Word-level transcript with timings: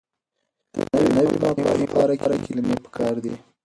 د 0.75 0.77
نويو 1.15 1.37
مفاهيمو 1.43 1.81
لپاره 1.83 2.13
کلمې 2.45 2.75
پکار 2.83 3.13
دي. 3.23 3.33